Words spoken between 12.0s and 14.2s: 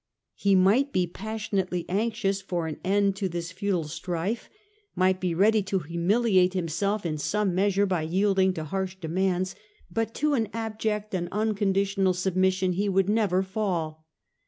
submission he would never fall.